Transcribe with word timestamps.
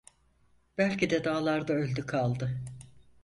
Belki 0.77 1.09
de 1.09 1.23
dağlarda 1.23 1.73
öldü 1.73 2.05
kaldı! 2.05 2.61